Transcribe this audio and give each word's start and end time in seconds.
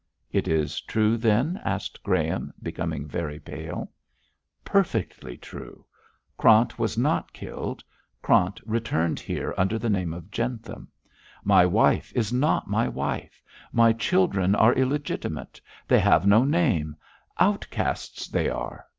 'It 0.31 0.47
is 0.47 0.81
true, 0.81 1.15
then?' 1.15 1.61
asked 1.63 2.01
Graham, 2.01 2.51
becoming 2.63 3.07
very 3.07 3.39
pale. 3.39 3.91
'Perfectly 4.65 5.37
true. 5.37 5.85
Krant 6.39 6.79
was 6.79 6.97
not 6.97 7.33
killed. 7.33 7.83
Krant 8.23 8.59
returned 8.65 9.19
here 9.19 9.53
under 9.59 9.77
the 9.77 9.91
name 9.91 10.11
of 10.11 10.31
Jentham. 10.31 10.87
My 11.43 11.67
wife 11.67 12.11
is 12.15 12.33
not 12.33 12.67
my 12.67 12.87
wife! 12.87 13.43
My 13.71 13.93
children 13.93 14.55
are 14.55 14.73
illegitimate; 14.73 15.61
they 15.87 15.99
have 15.99 16.25
no 16.25 16.45
name; 16.45 16.95
outcasts 17.37 18.27
they 18.27 18.49
are. 18.49 18.87